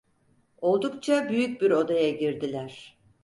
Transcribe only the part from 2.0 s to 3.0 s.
girdiler.